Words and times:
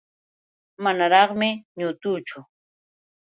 Manaraqmi 0.83 1.49
ñutuchu. 1.79 2.39